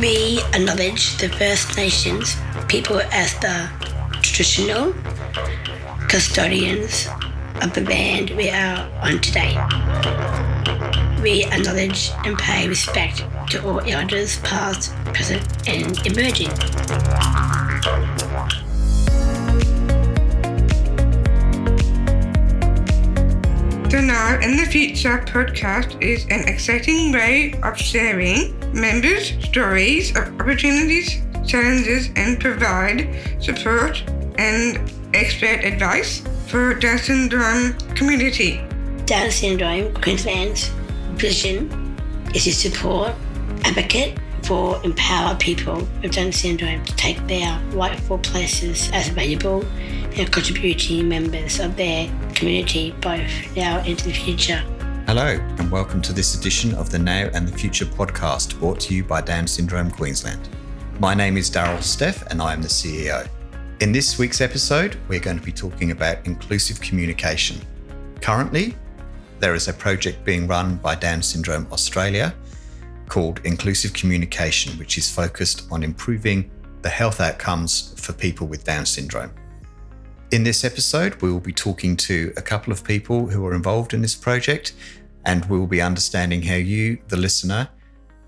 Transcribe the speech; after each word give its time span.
We 0.00 0.40
acknowledge 0.54 1.18
the 1.18 1.28
First 1.28 1.76
Nations 1.76 2.34
people 2.68 3.02
as 3.12 3.34
the 3.40 3.68
traditional 4.22 4.94
custodians 6.08 7.06
of 7.60 7.74
the 7.74 7.82
land 7.82 8.30
we 8.30 8.48
are 8.48 8.88
on 9.02 9.20
today. 9.20 9.52
We 11.22 11.44
acknowledge 11.44 12.12
and 12.24 12.38
pay 12.38 12.66
respect 12.66 13.24
to 13.50 13.62
all 13.62 13.80
elders 13.80 14.38
past, 14.38 14.94
present 15.12 15.44
and 15.68 15.94
emerging. 16.06 16.48
The 23.90 24.00
Now 24.02 24.38
and 24.40 24.58
the 24.58 24.64
Future 24.64 25.22
podcast 25.26 26.00
is 26.00 26.24
an 26.30 26.48
exciting 26.48 27.12
way 27.12 27.52
of 27.62 27.76
sharing 27.76 28.59
members' 28.72 29.32
stories 29.44 30.10
of 30.16 30.40
opportunities, 30.40 31.22
challenges, 31.46 32.10
and 32.16 32.40
provide 32.40 33.08
support 33.40 34.02
and 34.38 34.92
expert 35.14 35.64
advice 35.64 36.22
for 36.46 36.74
Down 36.74 36.98
syndrome 36.98 37.72
community. 37.94 38.60
Down 39.06 39.30
syndrome 39.30 39.92
Queensland's 39.94 40.68
vision 41.14 41.96
is 42.34 42.44
to 42.44 42.52
support, 42.52 43.12
advocate 43.64 44.18
for 44.44 44.80
empower 44.84 45.34
people 45.36 45.86
with 46.02 46.12
Down 46.12 46.32
syndrome 46.32 46.84
to 46.84 46.96
take 46.96 47.24
their 47.26 47.60
rightful 47.70 48.18
places 48.18 48.90
as 48.92 49.08
valuable 49.08 49.64
and 50.16 50.30
contributing 50.32 51.08
members 51.08 51.60
of 51.60 51.76
their 51.76 52.10
community 52.34 52.94
both 53.00 53.56
now 53.56 53.78
and 53.78 53.88
into 53.88 54.04
the 54.04 54.12
future. 54.12 54.62
Hello, 55.12 55.40
and 55.58 55.72
welcome 55.72 56.00
to 56.02 56.12
this 56.12 56.36
edition 56.36 56.72
of 56.76 56.88
the 56.88 56.98
Now 57.00 57.28
and 57.34 57.48
the 57.48 57.58
Future 57.58 57.84
podcast 57.84 58.56
brought 58.60 58.78
to 58.82 58.94
you 58.94 59.02
by 59.02 59.20
Down 59.20 59.44
Syndrome 59.44 59.90
Queensland. 59.90 60.48
My 61.00 61.14
name 61.14 61.36
is 61.36 61.50
Daryl 61.50 61.78
Steff, 61.78 62.24
and 62.30 62.40
I 62.40 62.52
am 62.52 62.62
the 62.62 62.68
CEO. 62.68 63.28
In 63.80 63.90
this 63.90 64.20
week's 64.20 64.40
episode, 64.40 64.96
we're 65.08 65.18
going 65.18 65.36
to 65.36 65.44
be 65.44 65.50
talking 65.50 65.90
about 65.90 66.24
inclusive 66.28 66.80
communication. 66.80 67.60
Currently, 68.20 68.76
there 69.40 69.56
is 69.56 69.66
a 69.66 69.72
project 69.72 70.24
being 70.24 70.46
run 70.46 70.76
by 70.76 70.94
Down 70.94 71.22
Syndrome 71.22 71.66
Australia 71.72 72.32
called 73.08 73.40
Inclusive 73.42 73.92
Communication, 73.92 74.78
which 74.78 74.96
is 74.96 75.10
focused 75.12 75.66
on 75.72 75.82
improving 75.82 76.48
the 76.82 76.88
health 76.88 77.20
outcomes 77.20 78.00
for 78.00 78.12
people 78.12 78.46
with 78.46 78.62
Down 78.62 78.86
syndrome. 78.86 79.32
In 80.32 80.44
this 80.44 80.62
episode, 80.62 81.20
we 81.22 81.32
will 81.32 81.40
be 81.40 81.52
talking 81.52 81.96
to 81.96 82.32
a 82.36 82.40
couple 82.42 82.72
of 82.72 82.84
people 82.84 83.26
who 83.26 83.44
are 83.46 83.52
involved 83.52 83.94
in 83.94 84.00
this 84.00 84.14
project, 84.14 84.74
and 85.24 85.44
we 85.46 85.58
will 85.58 85.66
be 85.66 85.82
understanding 85.82 86.42
how 86.42 86.54
you, 86.54 86.98
the 87.08 87.16
listener, 87.16 87.68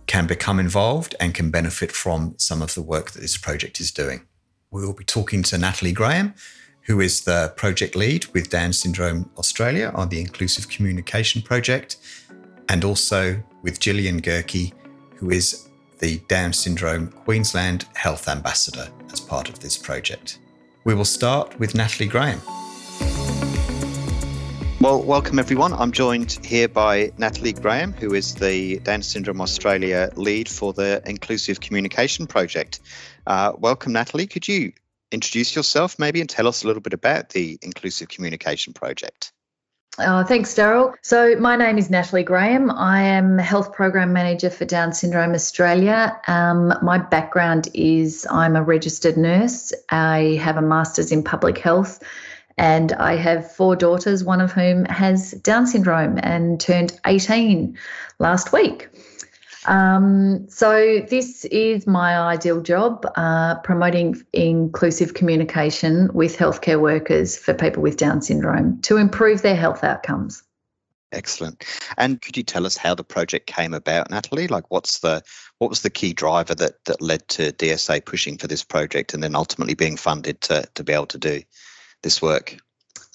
can 0.06 0.26
become 0.26 0.58
involved 0.58 1.14
and 1.20 1.34
can 1.34 1.50
benefit 1.50 1.92
from 1.92 2.34
some 2.38 2.60
of 2.60 2.74
the 2.74 2.82
work 2.82 3.12
that 3.12 3.20
this 3.20 3.38
project 3.38 3.80
is 3.80 3.90
doing. 3.90 4.26
We 4.70 4.84
will 4.84 4.94
be 4.94 5.04
talking 5.04 5.42
to 5.44 5.58
Natalie 5.58 5.92
Graham, 5.92 6.34
who 6.82 7.00
is 7.00 7.22
the 7.22 7.52
project 7.56 7.94
lead 7.94 8.26
with 8.34 8.50
Down 8.50 8.72
Syndrome 8.72 9.30
Australia 9.38 9.92
on 9.94 10.08
the 10.08 10.20
Inclusive 10.20 10.68
Communication 10.68 11.40
Project, 11.42 11.96
and 12.68 12.84
also 12.84 13.42
with 13.62 13.80
Gillian 13.80 14.20
Gerke, 14.20 14.72
who 15.16 15.30
is 15.30 15.68
the 16.00 16.18
Down 16.28 16.52
Syndrome 16.52 17.08
Queensland 17.08 17.86
Health 17.94 18.28
Ambassador 18.28 18.88
as 19.12 19.20
part 19.20 19.48
of 19.48 19.60
this 19.60 19.78
project. 19.78 20.40
We 20.84 20.94
will 20.94 21.04
start 21.04 21.58
with 21.60 21.74
Natalie 21.74 22.08
Graham. 22.08 22.40
Well, 24.82 25.00
welcome 25.00 25.38
everyone. 25.38 25.72
I'm 25.74 25.92
joined 25.92 26.40
here 26.44 26.66
by 26.66 27.12
Natalie 27.16 27.52
Graham, 27.52 27.92
who 27.92 28.14
is 28.14 28.34
the 28.34 28.80
Down 28.80 29.02
Syndrome 29.02 29.40
Australia 29.40 30.10
lead 30.16 30.48
for 30.48 30.72
the 30.72 31.00
Inclusive 31.06 31.60
Communication 31.60 32.26
Project. 32.26 32.80
Uh, 33.24 33.52
welcome, 33.56 33.92
Natalie. 33.92 34.26
Could 34.26 34.48
you 34.48 34.72
introduce 35.12 35.54
yourself 35.54 36.00
maybe 36.00 36.20
and 36.20 36.28
tell 36.28 36.48
us 36.48 36.64
a 36.64 36.66
little 36.66 36.82
bit 36.82 36.94
about 36.94 37.28
the 37.28 37.60
Inclusive 37.62 38.08
Communication 38.08 38.72
Project? 38.72 39.30
Uh, 39.98 40.24
thanks, 40.24 40.52
Daryl. 40.52 40.94
So, 41.02 41.36
my 41.36 41.54
name 41.54 41.78
is 41.78 41.88
Natalie 41.88 42.24
Graham. 42.24 42.68
I 42.68 43.02
am 43.02 43.38
Health 43.38 43.72
Program 43.72 44.12
Manager 44.12 44.50
for 44.50 44.64
Down 44.64 44.92
Syndrome 44.92 45.34
Australia. 45.34 46.20
Um, 46.26 46.74
my 46.82 46.98
background 46.98 47.68
is 47.72 48.26
I'm 48.28 48.56
a 48.56 48.62
registered 48.64 49.16
nurse. 49.16 49.72
I 49.90 50.40
have 50.42 50.56
a 50.56 50.62
master's 50.62 51.12
in 51.12 51.22
public 51.22 51.58
health, 51.58 52.02
and 52.58 52.92
I 52.92 53.16
have 53.16 53.50
four 53.50 53.76
daughters, 53.76 54.24
one 54.24 54.40
of 54.40 54.52
whom 54.52 54.84
has 54.86 55.32
Down 55.32 55.66
syndrome 55.66 56.18
and 56.22 56.60
turned 56.60 56.98
18 57.06 57.76
last 58.18 58.52
week. 58.52 58.88
Um, 59.66 60.48
so 60.48 61.00
this 61.08 61.44
is 61.46 61.86
my 61.86 62.18
ideal 62.18 62.60
job, 62.60 63.06
uh, 63.14 63.56
promoting 63.60 64.20
inclusive 64.32 65.14
communication 65.14 66.10
with 66.12 66.36
healthcare 66.36 66.80
workers 66.80 67.36
for 67.36 67.54
people 67.54 67.82
with 67.82 67.96
Down 67.96 68.22
syndrome 68.22 68.80
to 68.82 68.96
improve 68.96 69.42
their 69.42 69.56
health 69.56 69.84
outcomes. 69.84 70.42
Excellent. 71.12 71.64
And 71.98 72.22
could 72.22 72.36
you 72.38 72.42
tell 72.42 72.64
us 72.64 72.76
how 72.76 72.94
the 72.94 73.04
project 73.04 73.46
came 73.46 73.74
about, 73.74 74.10
Natalie? 74.10 74.48
Like, 74.48 74.64
what's 74.70 75.00
the 75.00 75.22
what 75.58 75.68
was 75.68 75.82
the 75.82 75.90
key 75.90 76.14
driver 76.14 76.54
that 76.54 76.84
that 76.86 77.02
led 77.02 77.28
to 77.28 77.52
DSA 77.52 78.04
pushing 78.04 78.38
for 78.38 78.46
this 78.46 78.64
project 78.64 79.12
and 79.12 79.22
then 79.22 79.36
ultimately 79.36 79.74
being 79.74 79.98
funded 79.98 80.40
to 80.42 80.64
to 80.74 80.82
be 80.82 80.92
able 80.92 81.06
to 81.06 81.18
do 81.18 81.42
this 82.02 82.20
work? 82.20 82.56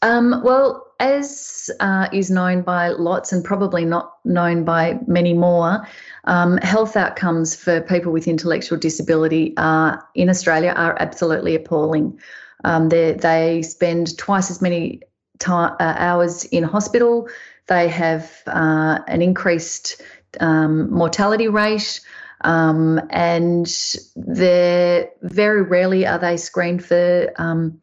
Um, 0.02 0.42
well, 0.44 0.88
as 1.00 1.70
uh, 1.80 2.08
is 2.12 2.30
known 2.30 2.62
by 2.62 2.90
lots 2.90 3.32
and 3.32 3.44
probably 3.44 3.86
not 3.86 4.14
known 4.26 4.64
by 4.64 5.00
many 5.08 5.34
more, 5.34 5.88
um, 6.26 6.58
health 6.58 6.96
outcomes 6.96 7.56
for 7.56 7.82
people 7.82 8.12
with 8.12 8.28
intellectual 8.28 8.78
disability 8.78 9.54
uh, 9.58 9.98
in 10.16 10.30
Australia 10.30 10.74
are 10.76 10.96
absolutely 11.00 11.56
appalling. 11.56 12.20
Um, 12.64 12.90
they 12.90 13.62
spend 13.64 14.18
twice 14.18 14.52
as 14.52 14.62
many 14.62 15.02
uh, 15.48 15.76
hours 15.80 16.46
in 16.46 16.64
hospital. 16.64 17.28
They 17.68 17.88
have 17.90 18.32
uh, 18.48 19.00
an 19.08 19.22
increased 19.22 20.02
um, 20.40 20.92
mortality 20.92 21.48
rate. 21.48 22.02
Um, 22.42 23.02
and 23.10 23.68
they 24.16 25.10
very 25.24 25.64
rarely 25.64 26.06
are 26.06 26.20
they 26.20 26.38
screened 26.38 26.86
for 26.86 27.32
um, 27.38 27.82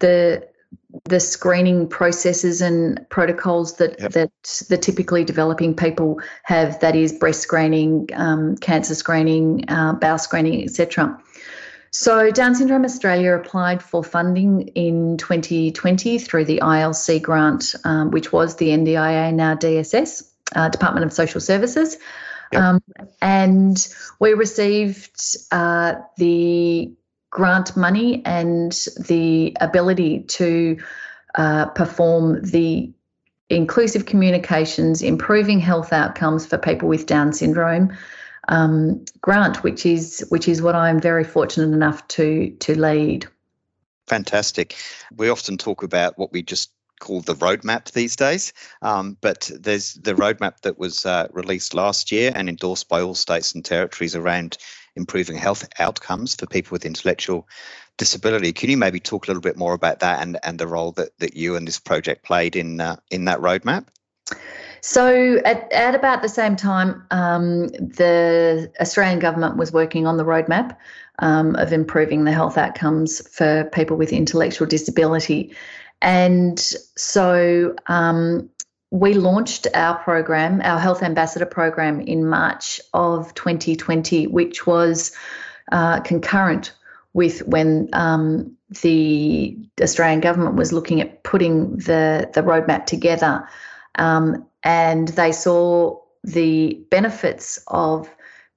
the 0.00 0.46
the 1.04 1.20
screening 1.20 1.88
processes 1.88 2.60
and 2.60 3.06
protocols 3.10 3.76
that 3.76 3.98
yep. 4.00 4.12
that 4.12 4.64
the 4.68 4.76
typically 4.76 5.24
developing 5.24 5.74
people 5.74 6.20
have 6.44 6.78
that 6.80 6.96
is 6.96 7.12
breast 7.12 7.40
screening 7.40 8.08
um, 8.14 8.56
cancer 8.56 8.94
screening 8.94 9.64
uh, 9.68 9.92
bowel 9.94 10.18
screening 10.18 10.62
etc 10.62 11.18
so 11.90 12.30
down 12.30 12.54
syndrome 12.54 12.84
australia 12.84 13.34
applied 13.34 13.82
for 13.82 14.02
funding 14.02 14.68
in 14.68 15.16
2020 15.16 16.18
through 16.18 16.44
the 16.44 16.58
ilc 16.58 17.22
grant 17.22 17.74
um, 17.84 18.10
which 18.10 18.32
was 18.32 18.56
the 18.56 18.68
ndia 18.68 19.32
now 19.32 19.54
dss 19.54 20.30
uh, 20.56 20.68
department 20.68 21.04
of 21.06 21.12
social 21.12 21.40
services 21.40 21.96
yep. 22.52 22.62
um, 22.62 22.82
and 23.22 23.88
we 24.18 24.34
received 24.34 25.36
uh, 25.52 25.94
the 26.16 26.92
grant 27.30 27.76
money 27.76 28.22
and 28.24 28.72
the 28.98 29.56
ability 29.60 30.20
to 30.24 30.78
uh, 31.36 31.66
perform 31.66 32.42
the 32.42 32.92
inclusive 33.48 34.06
communications, 34.06 35.02
improving 35.02 35.60
health 35.60 35.92
outcomes 35.92 36.46
for 36.46 36.58
people 36.58 36.88
with 36.88 37.06
Down 37.06 37.32
syndrome 37.32 37.96
um, 38.48 39.04
grant, 39.20 39.62
which 39.62 39.86
is 39.86 40.24
which 40.28 40.48
is 40.48 40.60
what 40.60 40.74
I'm 40.74 41.00
very 41.00 41.24
fortunate 41.24 41.74
enough 41.74 42.06
to 42.08 42.50
to 42.60 42.78
lead. 42.78 43.26
Fantastic. 44.08 44.76
We 45.16 45.28
often 45.28 45.56
talk 45.56 45.82
about 45.82 46.18
what 46.18 46.32
we 46.32 46.42
just 46.42 46.72
called 46.98 47.24
the 47.24 47.34
roadmap 47.36 47.92
these 47.92 48.16
days, 48.16 48.52
um, 48.82 49.16
but 49.20 49.50
there's 49.58 49.94
the 49.94 50.14
roadmap 50.14 50.60
that 50.62 50.78
was 50.78 51.06
uh, 51.06 51.28
released 51.32 51.74
last 51.74 52.12
year 52.12 52.32
and 52.34 52.48
endorsed 52.48 52.88
by 52.88 53.00
all 53.00 53.14
states 53.14 53.54
and 53.54 53.64
territories 53.64 54.16
around 54.16 54.58
improving 55.00 55.36
health 55.36 55.66
outcomes 55.78 56.34
for 56.34 56.46
people 56.46 56.74
with 56.74 56.84
intellectual 56.84 57.48
disability. 57.96 58.52
Can 58.52 58.70
you 58.70 58.76
maybe 58.76 59.00
talk 59.00 59.26
a 59.26 59.30
little 59.30 59.42
bit 59.42 59.56
more 59.56 59.74
about 59.74 60.00
that 60.00 60.22
and, 60.22 60.38
and 60.42 60.58
the 60.58 60.66
role 60.66 60.92
that, 60.92 61.10
that 61.18 61.36
you 61.36 61.56
and 61.56 61.66
this 61.66 61.78
project 61.78 62.24
played 62.24 62.56
in 62.56 62.80
uh, 62.80 62.96
in 63.10 63.24
that 63.26 63.40
roadmap? 63.40 63.86
So, 64.82 65.36
at, 65.44 65.70
at 65.72 65.94
about 65.94 66.22
the 66.22 66.28
same 66.28 66.56
time, 66.56 67.04
um, 67.10 67.68
the 67.68 68.72
Australian 68.80 69.18
government 69.18 69.56
was 69.58 69.72
working 69.72 70.06
on 70.06 70.16
the 70.16 70.24
roadmap 70.24 70.76
um, 71.18 71.54
of 71.56 71.72
improving 71.72 72.24
the 72.24 72.32
health 72.32 72.56
outcomes 72.56 73.20
for 73.28 73.64
people 73.72 73.96
with 73.98 74.12
intellectual 74.12 74.66
disability. 74.66 75.54
And 76.00 76.58
so, 76.96 77.76
um, 77.88 78.48
we 78.90 79.14
launched 79.14 79.68
our 79.74 79.96
program, 79.98 80.60
our 80.64 80.78
Health 80.78 81.02
Ambassador 81.02 81.46
program, 81.46 82.00
in 82.00 82.26
March 82.28 82.80
of 82.92 83.32
2020, 83.34 84.26
which 84.26 84.66
was 84.66 85.12
uh, 85.70 86.00
concurrent 86.00 86.72
with 87.12 87.46
when 87.46 87.88
um, 87.92 88.56
the 88.82 89.56
Australian 89.80 90.20
government 90.20 90.56
was 90.56 90.72
looking 90.72 91.00
at 91.00 91.22
putting 91.22 91.76
the, 91.76 92.30
the 92.34 92.42
roadmap 92.42 92.86
together. 92.86 93.48
Um, 93.96 94.46
and 94.62 95.08
they 95.08 95.32
saw 95.32 95.98
the 96.22 96.74
benefits 96.90 97.62
of 97.68 98.08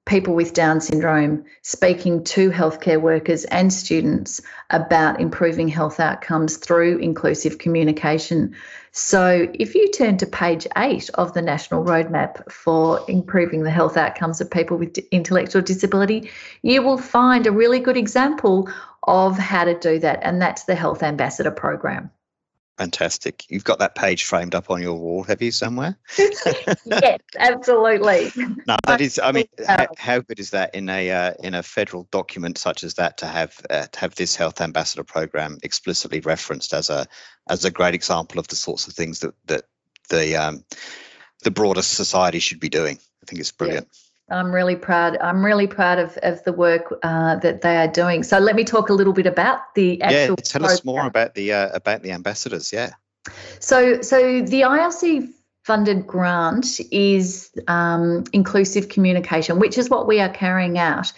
people 0.05 0.35
with 0.35 0.53
Down 0.53 0.81
syndrome 0.81 1.45
speaking 1.61 2.23
to 2.25 2.51
healthcare 2.51 2.99
workers 2.99 3.45
and 3.45 3.71
students 3.71 4.41
about 4.69 5.21
improving 5.21 5.69
health 5.69 5.99
outcomes 5.99 6.57
through 6.57 6.97
inclusive 6.97 7.57
communication. 7.57 8.55
So, 8.91 9.47
if 9.53 9.75
you 9.75 9.89
turn 9.91 10.17
to 10.17 10.25
page 10.25 10.67
eight 10.77 11.09
of 11.13 11.33
the 11.33 11.41
National 11.41 11.83
Roadmap 11.83 12.51
for 12.51 13.03
improving 13.07 13.63
the 13.63 13.71
health 13.71 13.97
outcomes 13.97 14.41
of 14.41 14.51
people 14.51 14.77
with 14.77 14.97
intellectual 15.11 15.61
disability, 15.61 16.29
you 16.61 16.81
will 16.81 16.97
find 16.97 17.47
a 17.47 17.51
really 17.51 17.79
good 17.79 17.97
example 17.97 18.69
of 19.03 19.37
how 19.37 19.63
to 19.63 19.77
do 19.79 19.99
that, 19.99 20.19
and 20.21 20.41
that's 20.41 20.65
the 20.65 20.75
Health 20.75 21.01
Ambassador 21.01 21.51
Program. 21.51 22.11
Fantastic. 22.77 23.45
You've 23.49 23.63
got 23.63 23.79
that 23.79 23.93
page 23.93 24.23
framed 24.23 24.55
up 24.55 24.71
on 24.71 24.81
your 24.81 24.95
wall, 24.95 25.23
have 25.23 25.43
you, 25.43 25.51
somewhere? 25.51 25.95
yes, 26.17 27.19
absolutely. 27.37 28.31
No, 28.67 28.77
that 28.87 28.99
is. 28.99 29.19
I 29.19 29.31
mean, 29.31 29.45
how, 29.65 29.87
how 29.95 30.19
good 30.21 30.39
is 30.39 30.49
that 30.51 30.73
in 30.73 30.89
a 30.89 31.11
uh, 31.11 31.33
in 31.43 31.53
a 31.53 31.61
federal 31.61 32.07
document 32.11 32.57
such 32.57 32.83
as 32.83 32.95
that 32.95 33.19
to 33.19 33.27
have 33.27 33.59
uh, 33.69 33.85
to 33.85 33.99
have 33.99 34.15
this 34.15 34.35
health 34.35 34.59
ambassador 34.59 35.03
program 35.03 35.59
explicitly 35.61 36.19
referenced 36.21 36.73
as 36.73 36.89
a 36.89 37.05
as 37.47 37.63
a 37.63 37.71
great 37.71 37.93
example 37.93 38.39
of 38.39 38.47
the 38.47 38.55
sorts 38.55 38.87
of 38.87 38.93
things 38.93 39.19
that 39.19 39.35
that 39.45 39.65
the 40.09 40.35
um, 40.35 40.63
the 41.43 41.51
broader 41.51 41.83
society 41.83 42.39
should 42.39 42.59
be 42.59 42.69
doing. 42.69 42.97
I 43.21 43.25
think 43.27 43.39
it's 43.39 43.51
brilliant. 43.51 43.87
Yeah. 43.91 44.02
I'm 44.33 44.51
really 44.51 44.75
proud. 44.75 45.17
I'm 45.21 45.45
really 45.45 45.67
proud 45.67 45.99
of, 45.99 46.17
of 46.23 46.43
the 46.43 46.53
work 46.53 46.93
uh, 47.03 47.35
that 47.37 47.61
they 47.61 47.77
are 47.77 47.87
doing. 47.87 48.23
So 48.23 48.39
let 48.39 48.55
me 48.55 48.63
talk 48.63 48.89
a 48.89 48.93
little 48.93 49.13
bit 49.13 49.27
about 49.27 49.73
the 49.75 50.01
actual. 50.01 50.35
Yeah, 50.37 50.43
tell 50.43 50.61
program. 50.61 50.73
us 50.73 50.83
more 50.83 51.05
about 51.05 51.35
the 51.35 51.53
uh, 51.53 51.69
about 51.73 52.01
the 52.01 52.11
ambassadors. 52.11 52.73
Yeah. 52.73 52.91
So 53.59 54.01
so 54.01 54.41
the 54.41 54.61
ILC 54.61 55.29
funded 55.63 56.05
grant 56.05 56.81
is 56.91 57.51
um, 57.67 58.23
inclusive 58.33 58.89
communication, 58.89 59.59
which 59.59 59.77
is 59.77 59.89
what 59.89 60.07
we 60.07 60.19
are 60.19 60.29
carrying 60.29 60.77
out. 60.77 61.13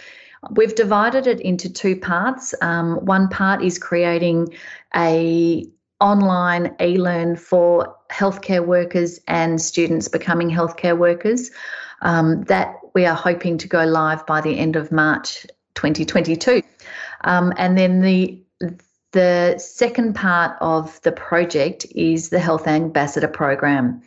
We've 0.52 0.76
divided 0.76 1.26
it 1.26 1.40
into 1.40 1.72
two 1.72 1.96
parts. 1.96 2.54
Um, 2.62 2.98
one 3.06 3.30
part 3.30 3.64
is 3.64 3.80
creating 3.80 4.54
a 4.96 5.66
online 6.00 6.76
e-learn 6.82 7.36
for 7.38 7.96
healthcare 8.12 8.64
workers 8.64 9.20
and 9.28 9.60
students 9.60 10.08
becoming 10.08 10.52
healthcare 10.52 10.98
workers. 10.98 11.50
Um, 12.02 12.44
that 12.44 12.76
we 12.96 13.06
are 13.06 13.14
hoping 13.14 13.60
to 13.60 13.68
go 13.68 13.84
live 13.86 14.26
by 14.26 14.42
the 14.42 14.58
end 14.58 14.76
of 14.76 14.92
March 14.92 15.46
2022. 15.76 16.64
Um, 17.24 17.54
and 17.58 17.78
then 17.78 18.02
the 18.02 18.42
the 19.12 19.58
second 19.58 20.14
part 20.14 20.58
of 20.60 21.02
the 21.04 21.12
project 21.12 21.86
is 21.96 22.30
the 22.30 22.40
Health 22.40 22.68
Ambassador 22.68 23.30
Program. 23.30 24.02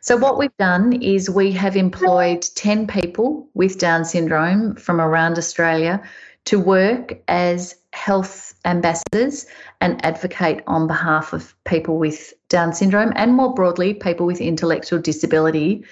So, 0.00 0.16
what 0.16 0.38
we've 0.38 0.56
done 0.56 0.92
is 1.02 1.28
we 1.28 1.50
have 1.52 1.76
employed 1.76 2.42
10 2.54 2.86
people 2.86 3.48
with 3.54 3.78
Down 3.78 4.04
syndrome 4.04 4.76
from 4.76 5.00
around 5.00 5.36
Australia 5.36 6.00
to 6.44 6.60
work 6.60 7.20
as 7.26 7.74
health 7.92 8.54
ambassadors 8.64 9.46
and 9.80 10.04
advocate 10.04 10.62
on 10.66 10.86
behalf 10.86 11.32
of 11.32 11.54
people 11.64 11.98
with 11.98 12.32
Down 12.48 12.72
syndrome 12.72 13.12
and 13.16 13.34
more 13.34 13.54
broadly, 13.54 13.94
people 13.94 14.26
with 14.26 14.40
intellectual 14.40 15.00
disability 15.00 15.84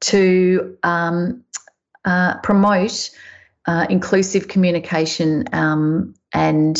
to 0.00 0.76
um, 0.82 1.44
uh, 2.08 2.38
promote 2.38 3.10
uh, 3.66 3.86
inclusive 3.90 4.48
communication 4.48 5.44
um, 5.52 6.14
and 6.32 6.78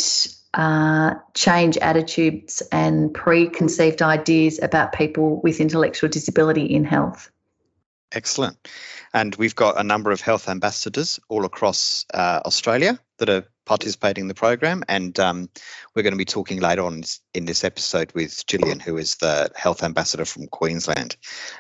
uh, 0.55 1.15
change 1.35 1.77
attitudes 1.77 2.63
and 2.73 3.13
preconceived 3.13 4.01
ideas 4.01 4.59
about 4.63 4.93
people 4.93 5.39
with 5.43 5.61
intellectual 5.61 6.09
disability 6.09 6.65
in 6.65 6.83
health. 6.83 7.31
Excellent. 8.13 8.57
And 9.13 9.35
we've 9.37 9.55
got 9.55 9.79
a 9.79 9.85
number 9.85 10.11
of 10.11 10.23
health 10.23 10.49
ambassadors 10.49 11.21
all 11.29 11.45
across 11.45 12.07
uh, 12.15 12.41
Australia 12.47 12.99
that 13.19 13.29
are 13.29 13.45
participating 13.67 14.23
in 14.23 14.29
the 14.29 14.35
program. 14.35 14.83
And 14.89 15.19
um, 15.21 15.51
we're 15.95 16.05
going 16.05 16.15
to 16.15 16.19
be 16.19 16.25
talking 16.25 16.61
later 16.61 16.85
on 16.85 17.03
in 17.35 17.45
this 17.45 17.65
episode 17.65 18.13
with 18.15 18.47
Gillian, 18.47 18.81
who 18.81 18.97
is 18.97 19.17
the 19.17 19.51
health 19.55 19.83
ambassador 19.83 20.25
from 20.25 20.47
Queensland. 20.47 21.17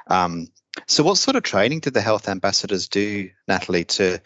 Um, 0.07 0.49
so, 0.89 1.05
what 1.05 1.19
sort 1.19 1.37
of 1.37 1.43
training 1.43 1.81
did 1.81 1.93
the 1.93 2.01
health 2.01 2.29
ambassadors 2.29 2.89
do, 2.89 3.31
Natalie, 3.47 3.85
to 3.85 4.19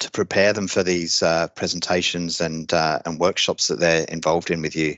to 0.00 0.10
prepare 0.10 0.52
them 0.52 0.66
for 0.68 0.82
these 0.82 1.22
uh, 1.22 1.46
presentations 1.48 2.40
and 2.40 2.72
uh, 2.72 2.98
and 3.06 3.20
workshops 3.20 3.68
that 3.68 3.78
they're 3.78 4.04
involved 4.04 4.50
in 4.50 4.60
with 4.60 4.74
you? 4.74 4.96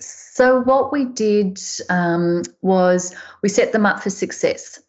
So, 0.00 0.60
what 0.60 0.92
we 0.92 1.06
did 1.06 1.60
um, 1.90 2.42
was 2.62 3.14
we 3.42 3.48
set 3.48 3.72
them 3.72 3.84
up 3.84 4.00
for 4.00 4.10
success. 4.10 4.80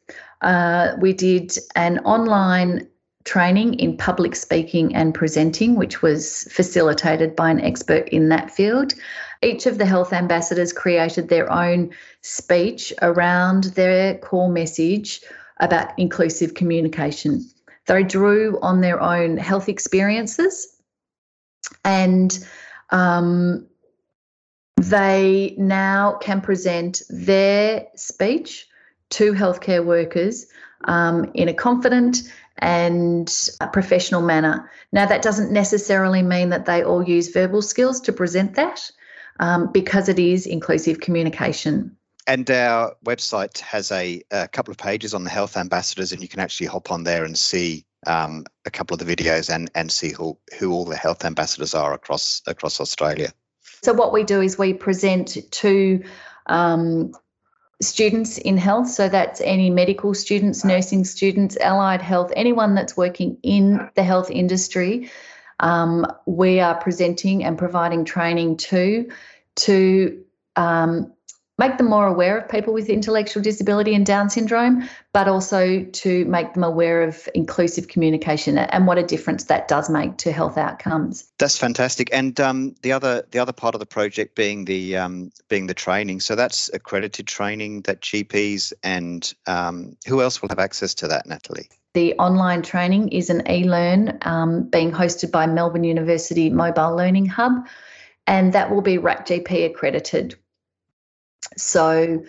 Uh, 0.41 0.95
we 0.99 1.13
did 1.13 1.57
an 1.75 1.97
online 1.99 2.87
training 3.23 3.73
in 3.79 3.97
public 3.97 4.35
speaking 4.35 4.93
and 4.93 5.15
presenting, 5.15 5.75
which 5.75 6.03
was 6.03 6.43
facilitated 6.51 7.35
by 7.35 7.49
an 7.49 7.59
expert 7.59 8.07
in 8.09 8.29
that 8.29 8.51
field. 8.51 8.93
Each 9.41 9.65
of 9.65 9.79
the 9.79 9.85
health 9.87 10.13
ambassadors 10.13 10.71
created 10.71 11.29
their 11.29 11.51
own 11.51 11.89
speech 12.21 12.93
around 13.01 13.65
their 13.75 14.19
core 14.19 14.49
message 14.49 15.21
about 15.59 15.97
inclusive 15.97 16.53
communication. 16.53 17.49
They 17.87 18.03
drew 18.03 18.59
on 18.61 18.81
their 18.81 19.01
own 19.01 19.37
health 19.37 19.69
experiences 19.69 20.75
and 21.83 22.37
um, 22.89 23.67
they 24.77 25.55
now 25.57 26.17
can 26.21 26.41
present 26.41 27.01
their 27.09 27.87
speech 27.95 28.67
to 29.11 29.33
healthcare 29.33 29.85
workers 29.85 30.47
um, 30.85 31.31
in 31.33 31.47
a 31.47 31.53
confident 31.53 32.17
and 32.59 33.31
a 33.61 33.67
professional 33.67 34.21
manner. 34.21 34.69
Now, 34.91 35.05
that 35.05 35.21
doesn't 35.21 35.51
necessarily 35.51 36.21
mean 36.21 36.49
that 36.49 36.65
they 36.65 36.83
all 36.83 37.03
use 37.03 37.29
verbal 37.29 37.61
skills 37.61 38.01
to 38.01 38.13
present 38.13 38.55
that 38.55 38.91
um, 39.39 39.71
because 39.71 40.09
it 40.09 40.19
is 40.19 40.45
inclusive 40.45 41.01
communication. 41.01 41.94
And 42.27 42.49
our 42.49 42.95
website 43.05 43.59
has 43.59 43.91
a, 43.91 44.21
a, 44.31 44.47
couple 44.47 44.71
of 44.71 44.77
pages 44.77 45.13
on 45.13 45.23
the 45.23 45.29
health 45.29 45.57
ambassadors, 45.57 46.11
and 46.11 46.21
you 46.21 46.27
can 46.27 46.39
actually 46.39 46.67
hop 46.67 46.91
on 46.91 47.03
there 47.03 47.23
and 47.23 47.37
see 47.37 47.85
um, 48.07 48.45
a 48.65 48.71
couple 48.71 48.95
of 48.95 49.05
the 49.05 49.15
videos 49.15 49.53
and 49.53 49.69
and 49.75 49.91
see 49.91 50.11
who 50.11 50.37
who 50.57 50.71
all 50.71 50.85
the 50.85 50.95
health 50.95 51.23
ambassadors 51.23 51.75
are 51.75 51.93
across 51.93 52.41
across 52.47 52.79
Australia. 52.79 53.31
So 53.83 53.93
what 53.93 54.11
we 54.11 54.23
do 54.23 54.41
is 54.41 54.57
we 54.57 54.73
present 54.73 55.37
to 55.51 56.03
um, 56.47 57.13
students 57.81 58.37
in 58.37 58.57
health. 58.57 58.89
So 58.89 59.09
that's 59.09 59.41
any 59.41 59.69
medical 59.69 60.13
students, 60.13 60.63
nursing 60.63 61.03
students, 61.03 61.57
allied 61.57 62.01
health, 62.01 62.31
anyone 62.35 62.73
that's 62.75 62.97
working 62.97 63.37
in 63.43 63.89
the 63.95 64.03
health 64.03 64.31
industry. 64.31 65.11
Um, 65.59 66.05
we 66.25 66.59
are 66.59 66.75
presenting 66.75 67.43
and 67.43 67.57
providing 67.57 68.05
training 68.05 68.57
to 68.57 69.09
to 69.57 70.23
um, 70.55 71.13
make 71.57 71.77
them 71.77 71.89
more 71.89 72.07
aware 72.07 72.37
of 72.37 72.49
people 72.49 72.73
with 72.73 72.89
intellectual 72.89 73.41
disability 73.41 73.95
and 73.95 74.05
Down 74.05 74.29
syndrome, 74.29 74.87
but 75.13 75.27
also 75.27 75.83
to 75.83 76.25
make 76.25 76.53
them 76.53 76.63
aware 76.63 77.01
of 77.01 77.29
inclusive 77.33 77.87
communication 77.87 78.57
and 78.57 78.87
what 78.87 78.97
a 78.97 79.03
difference 79.03 79.45
that 79.45 79.67
does 79.67 79.89
make 79.89 80.17
to 80.17 80.31
health 80.31 80.57
outcomes. 80.57 81.31
That's 81.39 81.57
fantastic. 81.57 82.09
And 82.11 82.39
um, 82.39 82.75
the 82.81 82.91
other 82.91 83.25
the 83.31 83.39
other 83.39 83.53
part 83.53 83.75
of 83.75 83.79
the 83.79 83.85
project 83.85 84.35
being 84.35 84.65
the 84.65 84.97
um, 84.97 85.31
being 85.47 85.67
the 85.67 85.73
training. 85.73 86.19
So 86.19 86.35
that's 86.35 86.69
accredited 86.73 87.27
training 87.27 87.81
that 87.81 88.01
GPs 88.01 88.73
and 88.83 89.33
um, 89.47 89.95
who 90.07 90.21
else 90.21 90.41
will 90.41 90.49
have 90.49 90.59
access 90.59 90.93
to 90.95 91.07
that, 91.07 91.25
Natalie? 91.25 91.69
The 91.93 92.13
online 92.15 92.61
training 92.61 93.07
is 93.09 93.29
an 93.29 93.49
e-learn 93.49 94.17
um, 94.23 94.63
being 94.63 94.91
hosted 94.91 95.31
by 95.31 95.47
Melbourne 95.47 95.85
University 95.85 96.49
Mobile 96.49 96.93
Learning 96.93 97.25
Hub, 97.25 97.65
and 98.27 98.51
that 98.51 98.69
will 98.69 98.81
be 98.81 98.97
RACGP 98.97 99.65
accredited 99.65 100.35
so 101.57 102.23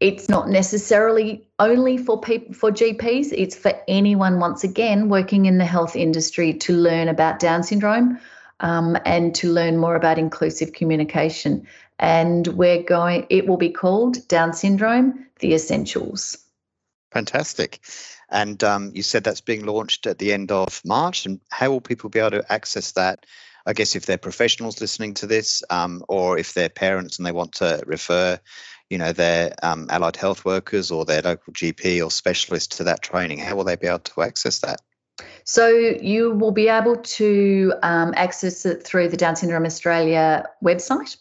it's 0.00 0.28
not 0.28 0.48
necessarily 0.48 1.46
only 1.58 1.96
for 1.96 2.20
people 2.20 2.54
for 2.54 2.72
GPs, 2.72 3.32
it's 3.32 3.54
for 3.54 3.72
anyone 3.86 4.40
once 4.40 4.64
again 4.64 5.08
working 5.08 5.46
in 5.46 5.58
the 5.58 5.64
health 5.64 5.94
industry 5.94 6.54
to 6.54 6.72
learn 6.72 7.08
about 7.08 7.38
Down 7.38 7.62
syndrome 7.62 8.18
um, 8.58 8.96
and 9.04 9.34
to 9.36 9.52
learn 9.52 9.76
more 9.76 9.94
about 9.94 10.18
inclusive 10.18 10.72
communication. 10.72 11.66
And 12.00 12.46
we're 12.48 12.82
going 12.82 13.26
it 13.30 13.46
will 13.46 13.58
be 13.58 13.70
called 13.70 14.26
Down 14.26 14.54
syndrome 14.54 15.26
the 15.38 15.54
essentials. 15.54 16.36
Fantastic. 17.12 17.80
And 18.28 18.64
um, 18.64 18.92
you 18.94 19.02
said 19.02 19.22
that's 19.22 19.42
being 19.42 19.66
launched 19.66 20.06
at 20.06 20.18
the 20.18 20.32
end 20.32 20.50
of 20.50 20.80
March. 20.84 21.26
And 21.26 21.40
how 21.50 21.70
will 21.70 21.80
people 21.80 22.10
be 22.10 22.18
able 22.18 22.30
to 22.30 22.52
access 22.52 22.92
that? 22.92 23.26
I 23.66 23.72
guess 23.72 23.94
if 23.94 24.06
they're 24.06 24.18
professionals 24.18 24.80
listening 24.80 25.14
to 25.14 25.26
this, 25.26 25.62
um, 25.70 26.04
or 26.08 26.38
if 26.38 26.54
they're 26.54 26.68
parents 26.68 27.18
and 27.18 27.26
they 27.26 27.32
want 27.32 27.52
to 27.54 27.82
refer, 27.86 28.38
you 28.90 28.98
know, 28.98 29.12
their 29.12 29.54
um, 29.62 29.86
allied 29.90 30.16
health 30.16 30.44
workers 30.44 30.90
or 30.90 31.04
their 31.04 31.22
local 31.22 31.52
GP 31.52 32.04
or 32.04 32.10
specialist 32.10 32.76
to 32.76 32.84
that 32.84 33.02
training, 33.02 33.38
how 33.38 33.56
will 33.56 33.64
they 33.64 33.76
be 33.76 33.86
able 33.86 34.00
to 34.00 34.22
access 34.22 34.58
that? 34.60 34.80
So 35.44 35.68
you 35.68 36.32
will 36.32 36.52
be 36.52 36.68
able 36.68 36.96
to 36.96 37.74
um, 37.82 38.14
access 38.16 38.64
it 38.64 38.82
through 38.82 39.08
the 39.08 39.16
Down 39.16 39.36
Syndrome 39.36 39.66
Australia 39.66 40.44
website, 40.64 41.16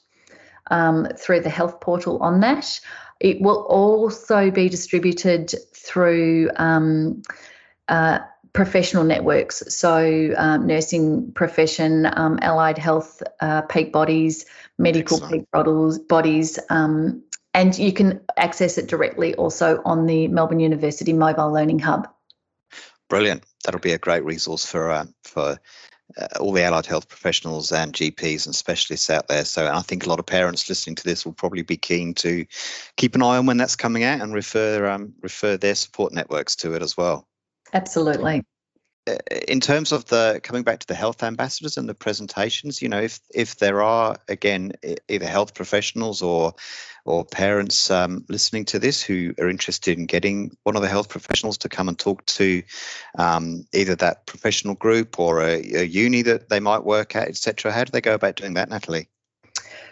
um, 0.70 1.08
through 1.18 1.42
the 1.42 1.50
health 1.50 1.82
portal 1.82 2.18
on 2.20 2.40
that. 2.42 2.80
It 3.20 3.42
will 3.42 3.66
also 3.68 4.50
be 4.50 4.70
distributed 4.70 5.54
through 5.76 6.50
um, 6.56 7.22
uh, 7.88 8.20
professional 8.54 9.04
networks, 9.04 9.64
so 9.74 10.34
um, 10.38 10.68
nursing 10.68 11.32
profession, 11.34 12.08
um, 12.18 12.38
allied 12.42 12.78
health 12.78 13.24
uh, 13.40 13.62
peak 13.64 13.94
bodies, 13.94 14.46
medical 14.78 15.18
Excellent. 15.18 15.50
peak 15.52 16.08
bodies, 16.08 16.60
um, 16.70 17.24
and 17.54 17.78
you 17.78 17.94
can 17.94 18.20
access 18.38 18.78
it 18.78 18.88
directly 18.88 19.36
also 19.36 19.82
on 19.86 20.06
the 20.06 20.28
Melbourne 20.28 20.60
University 20.60 21.14
Mobile 21.14 21.52
Learning 21.52 21.80
Hub. 21.80 22.08
Brilliant. 23.10 23.44
That'll 23.64 23.82
be 23.82 23.94
a 23.94 23.98
great 23.98 24.24
resource 24.24 24.66
for 24.66 24.90
uh, 24.90 25.06
for 25.24 25.60
uh, 26.18 26.28
all 26.40 26.52
the 26.52 26.64
allied 26.64 26.86
health 26.86 27.08
professionals 27.08 27.72
and 27.72 27.94
GPs 27.94 28.46
and 28.46 28.56
specialists 28.56 29.10
out 29.10 29.28
there. 29.28 29.46
So 29.46 29.72
I 29.72 29.82
think 29.82 30.06
a 30.06 30.10
lot 30.10 30.20
of 30.20 30.26
parents 30.26 30.68
listening 30.68 30.96
to 30.96 31.04
this 31.04 31.26
will 31.26 31.34
probably 31.34 31.62
be 31.62 31.78
keen 31.78 32.14
to 32.16 32.46
keep 32.98 33.16
an 33.16 33.22
eye 33.22 33.38
on 33.38 33.46
when 33.46 33.58
that's 33.58 33.76
coming 33.76 34.04
out 34.04 34.22
and 34.22 34.34
refer 34.34 34.90
um, 34.90 35.14
refer 35.22 35.58
their 35.58 35.76
support 35.76 36.14
networks 36.14 36.56
to 36.58 36.74
it 36.74 36.82
as 36.82 36.98
well. 36.98 37.28
Absolutely. 37.74 38.44
Uh, 39.08 39.16
in 39.48 39.60
terms 39.60 39.92
of 39.92 40.06
the 40.06 40.40
coming 40.44 40.62
back 40.62 40.80
to 40.80 40.88
the 40.88 40.94
health 40.94 41.24
ambassadors 41.24 41.76
and 41.76 41.90
the 41.90 41.94
presentations, 41.94 42.82
you 42.82 42.90
know, 42.90 43.02
if 43.02 43.20
if 43.34 43.58
there 43.58 43.82
are 43.82 44.16
again 44.28 44.74
either 45.10 45.26
health 45.26 45.56
professionals 45.56 46.22
or 46.22 46.54
or 47.06 47.26
parents 47.26 47.90
um, 47.90 48.24
listening 48.30 48.64
to 48.66 48.78
this 48.78 49.02
who 49.02 49.34
are 49.40 49.50
interested 49.50 49.98
in 49.98 50.06
getting 50.06 50.56
one 50.64 50.76
of 50.76 50.84
the 50.84 50.88
health 50.88 51.10
professionals 51.10 51.58
to 51.58 51.70
come 51.70 51.90
and 51.90 51.98
talk 51.98 52.24
to 52.28 52.62
um, 53.18 53.66
either 53.74 53.96
that 53.96 54.28
professional 54.28 54.76
group 54.76 55.20
or 55.20 55.42
a, 55.42 55.56
a 55.74 55.84
uni 55.84 56.22
that 56.22 56.50
they 56.50 56.60
might 56.60 56.84
work 56.84 57.16
at, 57.16 57.28
etc. 57.28 57.72
How 57.72 57.84
do 57.84 57.92
they 57.92 58.02
go 58.02 58.14
about 58.14 58.36
doing 58.36 58.54
that, 58.54 58.70
Natalie? 58.70 59.10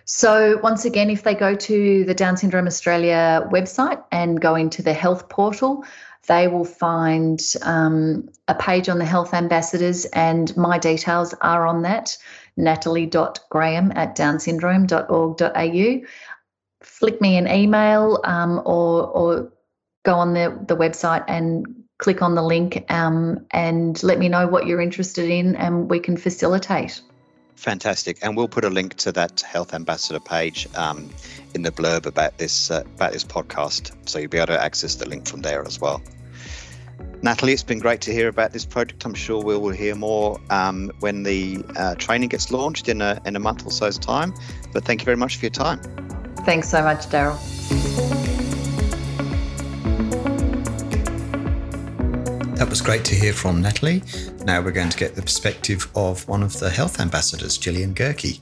So, 0.06 0.60
once 0.64 0.86
again, 0.86 1.10
if 1.10 1.24
they 1.24 1.36
go 1.36 1.54
to 1.54 2.04
the 2.04 2.16
Down 2.16 2.36
Syndrome 2.36 2.68
Australia 2.68 3.48
website 3.52 4.04
and 4.12 4.42
go 4.42 4.56
into 4.56 4.82
the 4.82 4.94
health 4.94 5.30
portal, 5.30 5.84
they 6.28 6.48
will 6.48 6.66
find 6.66 7.42
um, 7.64 8.30
a 8.48 8.56
page 8.56 8.90
on 8.90 9.00
the 9.00 9.06
health 9.06 9.34
ambassadors, 9.34 10.06
and 10.06 10.56
my 10.56 10.78
details 10.78 11.34
are 11.42 11.66
on 11.66 11.82
that 11.84 12.18
natalie.graham 12.58 13.92
at 13.96 14.16
downsyndrome.org.au. 14.16 16.08
Flick 16.82 17.22
me 17.22 17.38
an 17.38 17.48
email 17.48 18.20
um, 18.24 18.60
or, 18.60 19.08
or 19.08 19.52
go 20.04 20.14
on 20.16 20.34
the, 20.34 20.58
the 20.68 20.76
website 20.76 21.24
and 21.28 21.66
click 21.98 22.22
on 22.22 22.36
the 22.36 22.42
link 22.42 22.86
um, 22.92 23.46
and 23.52 24.02
let 24.04 24.20
me 24.20 24.30
know 24.30 24.48
what 24.48 24.66
you're 24.66 24.82
interested 24.82 25.30
in, 25.30 25.56
and 25.56 25.90
we 25.90 26.00
can 26.00 26.18
facilitate. 26.18 27.02
Fantastic, 27.60 28.20
and 28.22 28.38
we'll 28.38 28.48
put 28.48 28.64
a 28.64 28.70
link 28.70 28.94
to 28.96 29.12
that 29.12 29.42
health 29.42 29.74
ambassador 29.74 30.22
page 30.22 30.66
um, 30.76 31.10
in 31.54 31.64
the 31.64 31.72
blurb 31.72 32.06
about 32.06 32.38
this 32.38 32.72
uh, 32.72 32.84
about 32.96 33.12
this 33.12 33.26
podcast, 33.26 33.92
so 34.08 34.18
you'll 34.18 34.30
be 34.30 34.38
able 34.38 34.48
to 34.48 34.64
access 34.64 34.96
the 34.96 35.06
link 35.06 35.28
from 35.28 35.42
there 35.42 35.68
as 35.68 35.78
well. 35.78 36.02
Natalie, 37.22 37.52
it's 37.52 37.62
been 37.62 37.80
great 37.80 38.00
to 38.00 38.14
hear 38.14 38.30
about 38.30 38.54
this 38.54 38.64
project. 38.64 39.04
I'm 39.04 39.14
sure 39.14 39.44
we 39.44 39.58
will 39.58 39.72
hear 39.72 39.94
more 39.94 40.40
um, 40.50 40.90
when 41.02 41.24
the 41.24 41.62
uh, 41.76 41.96
training 41.96 42.30
gets 42.30 42.50
launched 42.50 42.88
in 42.88 43.02
a 43.02 43.22
in 43.26 43.36
a 43.36 43.40
month 43.40 43.66
or 43.66 43.72
so's 43.72 44.00
time. 44.00 44.34
But 44.72 44.86
thank 44.86 45.02
you 45.02 45.06
very 45.06 45.18
much 45.18 45.36
for 45.36 45.44
your 45.44 45.52
time. 45.52 45.82
Thanks 46.46 46.70
so 46.70 46.82
much, 46.82 47.08
Daryl. 47.08 47.59
That 52.60 52.70
was 52.70 52.82
great 52.82 53.06
to 53.06 53.16
hear 53.16 53.32
from 53.32 53.62
Natalie. 53.62 54.04
Now 54.44 54.62
we're 54.62 54.74
going 54.74 54.90
to 54.90 54.98
get 54.98 55.16
the 55.16 55.22
perspective 55.22 55.90
of 55.96 56.28
one 56.28 56.44
of 56.44 56.60
the 56.60 56.70
health 56.70 57.00
ambassadors, 57.00 57.58
Gillian 57.58 57.94
Gerke. 57.94 58.38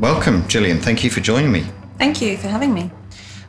Welcome, 0.00 0.48
Gillian. 0.48 0.78
Thank 0.80 1.04
you 1.04 1.10
for 1.10 1.20
joining 1.20 1.52
me. 1.52 1.66
Thank 1.98 2.22
you 2.22 2.38
for 2.38 2.48
having 2.48 2.72
me. 2.72 2.90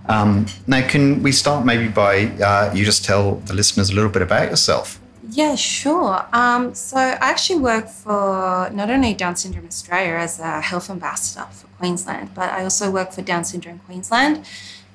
Um, 0.10 0.48
now, 0.68 0.86
can 0.86 1.24
we 1.24 1.32
start 1.32 1.66
maybe 1.66 1.88
by 1.88 2.26
uh, 2.44 2.74
you 2.76 2.84
just 2.84 3.06
tell 3.06 3.36
the 3.36 3.54
listeners 3.54 3.90
a 3.90 3.96
little 3.96 4.10
bit 4.10 4.22
about 4.22 4.50
yourself? 4.50 5.00
Yeah, 5.30 5.56
sure. 5.56 6.26
Um, 6.34 6.76
so 6.76 6.98
I 6.98 7.32
actually 7.32 7.60
work 7.60 7.88
for 7.88 8.70
not 8.74 8.90
only 8.90 9.14
Down 9.14 9.38
Syndrome 9.38 9.68
Australia 9.68 10.16
as 10.16 10.40
a 10.40 10.60
health 10.60 10.90
ambassador 10.90 11.48
for 11.52 11.68
Queensland, 11.78 12.36
but 12.36 12.52
I 12.52 12.66
also 12.66 12.92
work 12.92 13.14
for 13.14 13.22
Down 13.22 13.46
Syndrome 13.46 13.80
Queensland 13.86 14.46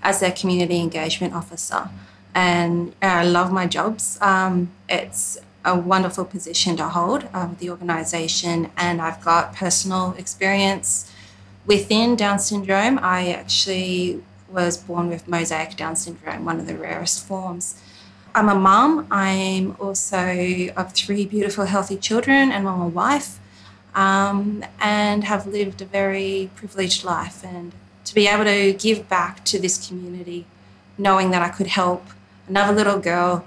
as 0.02 0.20
their 0.20 0.32
community 0.32 0.78
engagement 0.78 1.32
officer 1.32 1.88
and 2.34 2.94
I 3.02 3.24
love 3.24 3.52
my 3.52 3.66
jobs. 3.66 4.18
Um, 4.20 4.70
it's 4.88 5.38
a 5.64 5.78
wonderful 5.78 6.24
position 6.24 6.76
to 6.76 6.88
hold 6.88 7.28
uh, 7.34 7.46
with 7.50 7.58
the 7.58 7.70
organisation, 7.70 8.70
and 8.76 9.00
I've 9.00 9.22
got 9.22 9.54
personal 9.54 10.14
experience 10.16 11.12
within 11.66 12.16
Down 12.16 12.38
syndrome. 12.38 12.98
I 13.02 13.32
actually 13.32 14.22
was 14.48 14.78
born 14.78 15.08
with 15.08 15.28
mosaic 15.28 15.76
Down 15.76 15.96
syndrome, 15.96 16.44
one 16.44 16.58
of 16.58 16.66
the 16.66 16.74
rarest 16.74 17.26
forms. 17.26 17.80
I'm 18.34 18.48
a 18.48 18.54
mum. 18.54 19.06
I'm 19.10 19.76
also 19.80 20.68
of 20.76 20.92
three 20.92 21.26
beautiful, 21.26 21.64
healthy 21.64 21.96
children, 21.96 22.52
and 22.52 22.66
I'm 22.66 22.80
a 22.80 22.88
wife, 22.88 23.40
um, 23.94 24.64
and 24.80 25.24
have 25.24 25.46
lived 25.46 25.82
a 25.82 25.84
very 25.84 26.50
privileged 26.54 27.04
life. 27.04 27.44
And 27.44 27.72
to 28.04 28.14
be 28.14 28.26
able 28.28 28.44
to 28.44 28.72
give 28.72 29.08
back 29.08 29.44
to 29.46 29.58
this 29.58 29.86
community, 29.86 30.46
knowing 30.96 31.30
that 31.32 31.42
I 31.42 31.48
could 31.48 31.66
help 31.66 32.04
another 32.50 32.74
little 32.74 32.98
girl, 32.98 33.44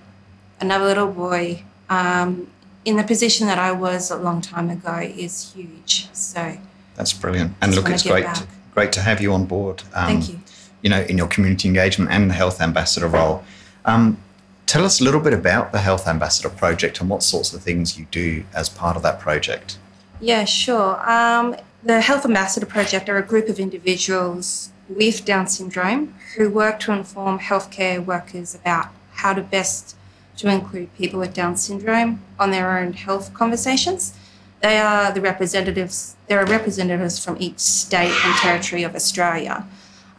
another 0.59 0.85
little 0.85 1.11
boy, 1.11 1.63
um, 1.89 2.47
in 2.85 2.97
the 2.97 3.03
position 3.03 3.47
that 3.47 3.59
I 3.59 3.71
was 3.71 4.09
a 4.09 4.17
long 4.17 4.41
time 4.41 4.69
ago 4.69 4.95
is 4.97 5.53
huge. 5.53 6.09
So 6.13 6.57
that's 6.95 7.13
brilliant. 7.13 7.53
And 7.61 7.75
look, 7.75 7.89
it's 7.89 8.03
great, 8.03 8.25
to, 8.35 8.47
great 8.73 8.91
to 8.93 9.01
have 9.01 9.21
you 9.21 9.33
on 9.33 9.45
board. 9.45 9.83
Um, 9.93 10.07
Thank 10.07 10.29
you. 10.29 10.39
You 10.81 10.89
know, 10.89 11.01
in 11.01 11.17
your 11.17 11.27
community 11.27 11.67
engagement 11.67 12.11
and 12.11 12.29
the 12.29 12.33
health 12.33 12.59
ambassador 12.59 13.07
role. 13.07 13.43
Um, 13.85 14.17
tell 14.65 14.83
us 14.83 14.99
a 14.99 15.03
little 15.03 15.21
bit 15.21 15.33
about 15.33 15.71
the 15.71 15.79
health 15.79 16.07
ambassador 16.07 16.49
project 16.49 16.99
and 16.99 17.09
what 17.09 17.23
sorts 17.23 17.53
of 17.53 17.61
things 17.61 17.97
you 17.97 18.05
do 18.11 18.43
as 18.53 18.67
part 18.67 18.97
of 18.97 19.03
that 19.03 19.19
project. 19.19 19.77
Yeah, 20.19 20.43
sure. 20.43 21.09
Um, 21.09 21.55
the 21.83 22.01
health 22.01 22.25
ambassador 22.25 22.65
project 22.65 23.07
are 23.07 23.17
a 23.17 23.23
group 23.23 23.47
of 23.47 23.59
individuals 23.59 24.72
with 24.89 25.25
Down 25.25 25.47
syndrome 25.47 26.15
who 26.35 26.49
work 26.49 26.79
to 26.81 26.91
inform 26.91 27.39
healthcare 27.39 28.03
workers 28.03 28.53
about 28.53 28.87
how 29.13 29.33
to 29.33 29.41
best 29.41 29.95
to 30.37 30.49
include 30.49 30.93
people 30.95 31.19
with 31.19 31.33
Down 31.33 31.55
syndrome 31.55 32.21
on 32.39 32.51
their 32.51 32.77
own 32.77 32.93
health 32.93 33.33
conversations. 33.33 34.17
They 34.61 34.77
are 34.77 35.11
the 35.11 35.21
representatives. 35.21 36.15
There 36.27 36.39
are 36.39 36.45
representatives 36.45 37.23
from 37.23 37.37
each 37.39 37.59
state 37.59 38.13
and 38.23 38.35
territory 38.37 38.83
of 38.83 38.95
Australia. 38.95 39.67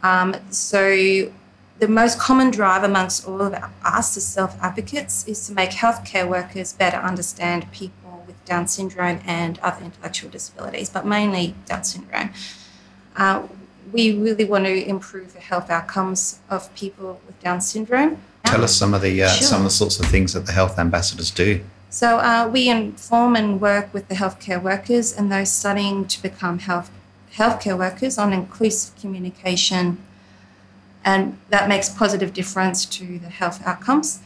Um, 0.03 0.35
so 0.51 1.31
the 1.79 1.87
most 1.87 2.19
common 2.19 2.51
drive 2.51 2.83
amongst 2.83 3.27
all 3.27 3.41
of 3.41 3.53
us 3.53 4.17
as 4.17 4.25
self 4.25 4.57
advocates 4.61 5.27
is 5.27 5.45
to 5.47 5.53
make 5.53 5.71
healthcare 5.71 6.27
workers 6.27 6.73
better 6.73 6.97
understand 6.97 7.71
people 7.71 8.23
with 8.27 8.43
Down 8.45 8.67
syndrome 8.67 9.19
and 9.25 9.59
other 9.59 9.83
intellectual 9.83 10.29
disabilities, 10.29 10.89
but 10.89 11.05
mainly 11.05 11.55
Down 11.65 11.83
syndrome. 11.83 12.29
Uh, 13.17 13.47
we 13.91 14.17
really 14.17 14.45
want 14.45 14.65
to 14.65 14.89
improve 14.89 15.33
the 15.33 15.39
health 15.39 15.69
outcomes 15.69 16.39
of 16.49 16.73
people 16.75 17.19
with 17.25 17.39
Down 17.41 17.61
syndrome. 17.61 18.17
Tell 18.45 18.63
us 18.63 18.75
some 18.75 18.93
of 18.93 19.01
the 19.01 19.23
uh, 19.23 19.29
sure. 19.29 19.47
some 19.47 19.61
of 19.61 19.65
the 19.65 19.71
sorts 19.71 19.99
of 19.99 20.05
things 20.05 20.33
that 20.33 20.45
the 20.45 20.51
health 20.51 20.77
ambassadors 20.77 21.31
do. 21.31 21.61
So 21.89 22.17
uh, 22.17 22.49
we 22.51 22.69
inform 22.69 23.35
and 23.35 23.61
work 23.61 23.93
with 23.93 24.07
the 24.07 24.15
healthcare 24.15 24.61
workers 24.61 25.13
and 25.13 25.31
those 25.31 25.51
studying 25.51 26.05
to 26.07 26.21
become 26.21 26.59
health 26.59 26.91
healthcare 27.33 27.77
workers 27.77 28.17
on 28.17 28.31
inclusive 28.33 28.95
communication, 28.99 29.97
and 31.03 31.37
that 31.49 31.67
makes 31.67 31.89
positive 31.89 32.33
difference 32.33 32.85
to 32.85 33.19
the 33.19 33.29
health 33.29 33.65
outcomes. 33.65 34.19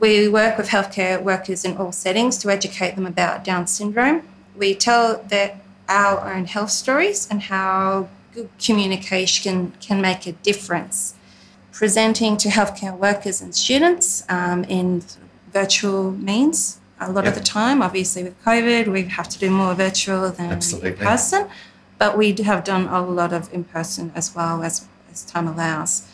We 0.00 0.28
work 0.28 0.58
with 0.58 0.68
healthcare 0.68 1.22
workers 1.22 1.64
in 1.64 1.76
all 1.76 1.92
settings 1.92 2.36
to 2.38 2.50
educate 2.50 2.96
them 2.96 3.06
about 3.06 3.44
Down 3.44 3.66
syndrome. 3.68 4.22
We 4.56 4.74
tell 4.74 5.22
their, 5.22 5.60
our 5.88 6.34
own 6.34 6.46
health 6.46 6.70
stories 6.70 7.28
and 7.30 7.42
how 7.42 8.08
good 8.34 8.48
communication 8.58 9.72
can 9.80 10.00
make 10.00 10.26
a 10.26 10.32
difference. 10.32 11.14
Presenting 11.72 12.36
to 12.38 12.48
healthcare 12.48 12.96
workers 12.96 13.40
and 13.40 13.54
students 13.54 14.24
um, 14.28 14.64
in 14.64 15.02
virtual 15.52 16.12
means 16.12 16.78
a 17.00 17.10
lot 17.10 17.24
yep. 17.24 17.32
of 17.32 17.38
the 17.38 17.44
time. 17.44 17.82
Obviously, 17.82 18.22
with 18.22 18.42
COVID, 18.44 18.88
we 18.88 19.04
have 19.04 19.28
to 19.28 19.38
do 19.38 19.50
more 19.50 19.74
virtual 19.74 20.30
than 20.30 20.52
Absolutely. 20.52 20.90
in 20.90 20.96
person, 20.96 21.48
but 21.98 22.16
we 22.16 22.32
have 22.44 22.64
done 22.64 22.86
a 22.88 23.02
lot 23.02 23.32
of 23.32 23.52
in 23.52 23.64
person 23.64 24.12
as 24.14 24.34
well 24.34 24.62
as, 24.62 24.86
as 25.10 25.24
time 25.24 25.48
allows. 25.48 26.08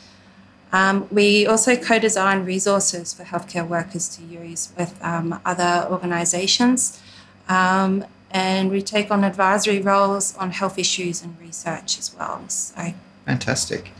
Um, 0.72 1.08
we 1.10 1.46
also 1.46 1.76
co 1.76 1.98
design 1.98 2.44
resources 2.44 3.14
for 3.14 3.24
healthcare 3.24 3.66
workers 3.66 4.08
to 4.16 4.22
use 4.22 4.70
with 4.76 5.02
um, 5.02 5.40
other 5.44 5.88
organisations. 5.90 7.00
Um, 7.48 8.04
and 8.30 8.70
we 8.70 8.82
take 8.82 9.10
on 9.10 9.24
advisory 9.24 9.80
roles 9.80 10.36
on 10.36 10.50
health 10.50 10.78
issues 10.78 11.22
and 11.22 11.38
research 11.40 11.98
as 11.98 12.14
well. 12.14 12.42
So 12.48 12.94
fantastic. 13.24 13.92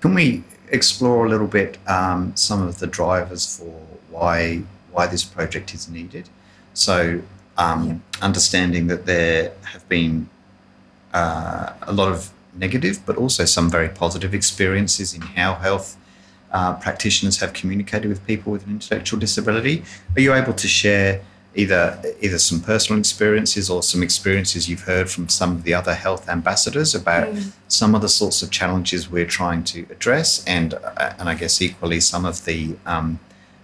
Can 0.00 0.14
we 0.14 0.44
explore 0.68 1.26
a 1.26 1.28
little 1.28 1.46
bit 1.46 1.78
um, 1.86 2.34
some 2.36 2.62
of 2.62 2.78
the 2.78 2.86
drivers 2.86 3.56
for 3.56 3.80
why 4.10 4.62
why 4.92 5.06
this 5.06 5.24
project 5.24 5.74
is 5.74 5.88
needed? 5.88 6.28
So 6.74 7.20
um, 7.58 7.86
yeah. 7.86 7.96
understanding 8.22 8.86
that 8.88 9.06
there 9.06 9.52
have 9.64 9.88
been 9.88 10.28
uh, 11.12 11.72
a 11.82 11.92
lot 11.92 12.10
of 12.10 12.30
negative, 12.54 13.00
but 13.06 13.16
also 13.16 13.44
some 13.44 13.68
very 13.70 13.88
positive 13.88 14.34
experiences 14.34 15.14
in 15.14 15.20
how 15.20 15.54
health 15.54 15.96
uh, 16.52 16.74
practitioners 16.74 17.40
have 17.40 17.52
communicated 17.52 18.08
with 18.08 18.24
people 18.26 18.52
with 18.52 18.64
an 18.66 18.72
intellectual 18.72 19.18
disability. 19.18 19.82
Are 20.16 20.20
you 20.20 20.32
able 20.32 20.52
to 20.54 20.68
share 20.68 21.20
either 21.54 22.00
either 22.20 22.38
some 22.38 22.60
personal 22.60 22.98
experiences 22.98 23.70
or 23.70 23.82
some 23.82 24.02
experiences 24.02 24.68
you've 24.68 24.82
heard 24.82 25.10
from 25.10 25.28
some 25.28 25.52
of 25.52 25.62
the 25.62 25.74
other 25.74 25.94
health 25.94 26.28
ambassadors 26.28 26.94
about 26.94 27.28
mm. 27.28 27.52
some 27.68 27.94
of 27.94 28.02
the 28.02 28.08
sorts 28.08 28.42
of 28.42 28.50
challenges 28.50 29.10
we're 29.10 29.26
trying 29.26 29.62
to 29.64 29.86
address, 29.90 30.44
and 30.46 30.74
uh, 30.74 31.14
and 31.18 31.28
I 31.28 31.34
guess 31.34 31.62
equally 31.62 32.00
some 32.00 32.24
of 32.24 32.44
the 32.44 32.76
um, 32.86 33.18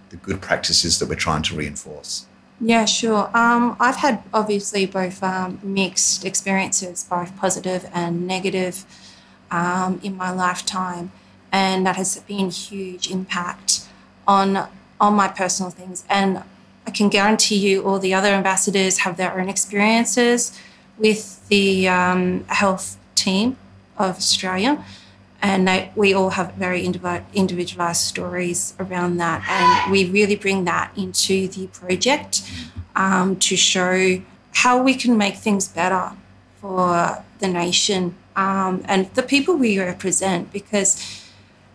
the 0.09 0.17
good 0.17 0.41
practices 0.41 0.99
that 0.99 1.09
we're 1.09 1.15
trying 1.15 1.43
to 1.43 1.55
reinforce. 1.55 2.25
Yeah, 2.59 2.85
sure. 2.85 3.35
Um, 3.35 3.75
I've 3.79 3.95
had 3.95 4.21
obviously 4.33 4.85
both 4.85 5.23
um, 5.23 5.59
mixed 5.63 6.23
experiences, 6.23 7.03
both 7.09 7.35
positive 7.37 7.89
and 7.91 8.27
negative, 8.27 8.85
um, 9.49 9.99
in 10.03 10.15
my 10.15 10.31
lifetime, 10.31 11.11
and 11.51 11.85
that 11.85 11.95
has 11.95 12.19
been 12.19 12.49
huge 12.49 13.09
impact 13.09 13.87
on 14.27 14.67
on 14.99 15.15
my 15.15 15.27
personal 15.27 15.71
things. 15.71 16.05
And 16.09 16.43
I 16.91 16.93
can 16.93 17.07
guarantee 17.07 17.55
you, 17.55 17.83
all 17.83 17.99
the 17.99 18.13
other 18.13 18.27
ambassadors 18.27 18.97
have 18.99 19.15
their 19.15 19.39
own 19.39 19.47
experiences 19.47 20.59
with 20.97 21.47
the 21.47 21.87
um, 21.87 22.43
health 22.49 22.97
team 23.15 23.55
of 23.97 24.17
Australia. 24.17 24.83
And 25.41 25.69
they, 25.69 25.89
we 25.95 26.13
all 26.13 26.31
have 26.31 26.53
very 26.55 26.85
individualized 26.85 28.01
stories 28.01 28.73
around 28.77 29.15
that. 29.23 29.39
And 29.47 29.89
we 29.89 30.03
really 30.09 30.35
bring 30.35 30.65
that 30.65 30.91
into 30.97 31.47
the 31.47 31.67
project 31.67 32.41
um, 32.97 33.37
to 33.37 33.55
show 33.55 34.21
how 34.53 34.83
we 34.83 34.93
can 34.93 35.17
make 35.17 35.37
things 35.37 35.69
better 35.69 36.11
for 36.59 37.23
the 37.39 37.47
nation 37.47 38.17
um, 38.35 38.83
and 38.83 39.09
the 39.13 39.23
people 39.23 39.55
we 39.55 39.79
represent. 39.79 40.51
Because 40.51 41.23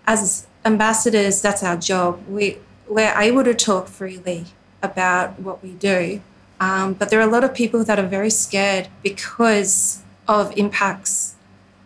as 0.06 0.46
ambassadors 0.66 1.40
that's 1.40 1.62
our 1.62 1.78
job. 1.78 2.22
We, 2.28 2.58
we're 2.86 3.14
able 3.16 3.44
to 3.44 3.54
talk 3.54 3.88
freely 3.88 4.44
about 4.82 5.38
what 5.40 5.62
we 5.62 5.70
do 5.70 6.20
um, 6.60 6.94
but 6.94 7.10
there 7.10 7.20
are 7.20 7.28
a 7.28 7.30
lot 7.30 7.44
of 7.44 7.54
people 7.54 7.84
that 7.84 7.98
are 7.98 8.06
very 8.06 8.30
scared 8.30 8.88
because 9.02 10.02
of 10.26 10.56
impacts 10.56 11.34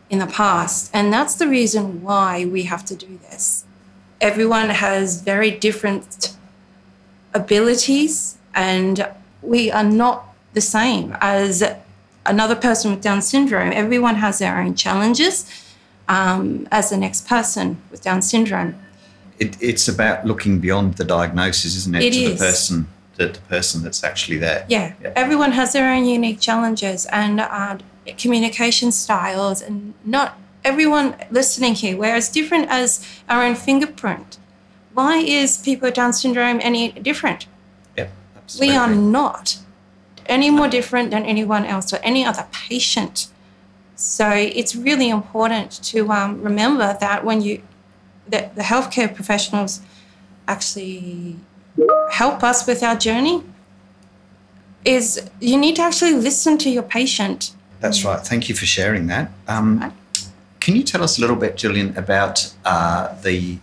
in 0.09 0.19
the 0.19 0.27
past. 0.27 0.91
And 0.95 1.13
that's 1.13 1.35
the 1.35 1.49
reason 1.49 2.03
why 2.03 2.45
we 2.45 2.65
have 2.65 2.85
to 2.87 2.97
do 2.97 3.19
this. 3.31 3.65
Everyone 4.21 4.71
has 4.71 5.23
very 5.23 5.51
different 5.51 6.37
abilities, 7.35 8.37
and 8.55 9.09
we 9.43 9.71
are 9.71 9.85
not 9.85 10.35
the 10.53 10.61
same 10.61 11.17
as 11.21 11.63
another 12.27 12.55
person 12.55 12.91
with 12.91 13.01
Down 13.01 13.23
syndrome. 13.23 13.73
Everyone 13.73 14.17
has 14.17 14.39
their 14.39 14.59
own 14.59 14.75
challenges 14.75 15.51
um, 16.09 16.69
as 16.71 16.91
the 16.91 16.97
next 16.97 17.27
person 17.27 17.81
with 17.91 18.03
Down 18.03 18.21
syndrome. 18.21 18.75
It, 19.41 19.57
it's 19.61 19.89
about 19.89 20.25
looking 20.25 20.61
beyond 20.61 20.95
the 20.95 21.05
diagnosis, 21.05 21.75
isn't 21.77 21.95
it? 21.95 22.05
it 22.05 22.13
to 22.13 22.19
is. 22.21 22.39
the 22.39 22.45
person, 22.45 22.89
the, 23.17 23.27
the, 23.29 23.41
person 23.41 23.83
that's 23.83 24.05
actually 24.05 24.39
there. 24.39 24.65
Yeah. 24.69 24.93
yeah. 25.03 25.13
everyone 25.17 25.53
has 25.53 25.73
their 25.73 25.93
own 25.93 26.05
unique 26.05 26.41
challenges, 26.41 27.07
and 27.07 27.41
uh, 27.41 27.79
communication 28.19 28.93
styles, 28.93 29.63
and 29.63 29.95
not 30.05 30.39
everyone 30.65 31.17
listening 31.31 31.75
here, 31.75 31.97
we're 31.97 32.15
as 32.15 32.29
different 32.29 32.69
as 32.69 33.05
our 33.29 33.43
own 33.43 33.55
fingerprint. 33.55 34.39
Why 34.95 35.19
is 35.19 35.59
people 35.59 35.87
with 35.89 35.95
Down 35.95 36.13
syndrome 36.13 36.61
any 36.63 36.93
different? 36.93 37.47
Yeah, 37.97 38.09
absolutely. 38.37 38.75
We 38.75 38.77
are 38.77 38.95
not 38.95 39.59
any 40.27 40.51
more 40.51 40.69
different 40.69 41.11
than 41.11 41.25
anyone 41.25 41.65
else 41.65 41.93
or 41.93 41.97
any 41.99 42.25
other 42.25 42.47
patient. 42.53 43.29
So 43.97 44.31
it's 44.31 44.75
really 44.75 45.11
important 45.11 45.73
to 45.85 46.11
um, 46.11 46.43
remember 46.43 46.97
that 47.01 47.25
when 47.25 47.43
you, 47.43 47.63
that 48.31 48.55
the 48.55 48.63
healthcare 48.63 49.15
professionals 49.15 49.81
actually 50.49 51.37
help 52.11 52.43
us 52.43 52.67
with 52.67 52.83
our 52.83 52.97
journey, 52.97 53.43
is 54.85 55.31
you 55.41 55.57
need 55.57 55.77
to 55.77 55.83
actually 55.83 56.15
listen 56.15 56.59
to 56.59 56.71
your 56.71 56.83
patient 56.83 57.53
that's 57.81 58.05
right. 58.05 58.21
Thank 58.21 58.49
you 58.49 58.55
for 58.55 58.67
sharing 58.67 59.07
that. 59.07 59.31
Um, 59.49 59.93
can 60.61 60.77
you 60.77 60.83
tell 60.83 61.03
us 61.03 61.17
a 61.17 61.21
little 61.21 61.37
bit, 61.37 61.57
Gillian, 61.57 61.97
about 61.97 62.55
uh, 62.65 63.15
the 63.23 63.59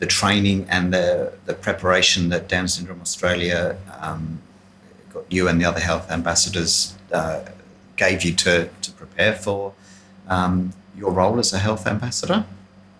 the 0.00 0.06
training 0.06 0.66
and 0.68 0.92
the 0.92 1.32
the 1.46 1.54
preparation 1.54 2.28
that 2.30 2.48
Down 2.48 2.66
Syndrome 2.66 3.00
Australia 3.00 3.76
um, 4.00 4.40
got 5.12 5.30
you 5.30 5.46
and 5.46 5.60
the 5.60 5.64
other 5.64 5.78
health 5.78 6.10
ambassadors 6.10 6.96
uh, 7.12 7.42
gave 7.96 8.24
you 8.24 8.34
to 8.34 8.68
to 8.82 8.90
prepare 8.92 9.34
for 9.34 9.74
um, 10.28 10.72
your 10.96 11.12
role 11.12 11.38
as 11.38 11.52
a 11.52 11.58
health 11.58 11.86
ambassador? 11.86 12.44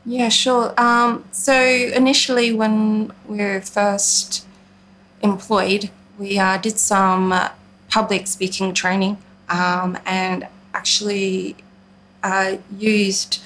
Yeah, 0.05 0.29
sure. 0.29 0.75
Um, 0.79 1.25
so 1.31 1.55
initially, 1.55 2.53
when 2.53 3.13
we 3.27 3.39
were 3.39 3.61
first 3.61 4.45
employed, 5.23 5.91
we 6.19 6.39
uh, 6.39 6.59
did 6.59 6.79
some 6.79 7.33
uh, 7.33 7.51
public 7.89 8.27
speaking 8.27 8.75
training 8.75 9.19
um, 9.49 9.99
and 10.05 10.49
actually 10.75 11.57
uh, 12.23 12.57
used 12.79 13.41